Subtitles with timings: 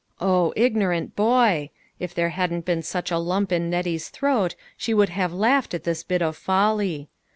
[0.19, 1.69] O, ignorant boy!
[1.99, 5.83] If there hadn't been such a lump in Nettie's throat, she would have laughed at
[5.83, 7.07] this bit of folly.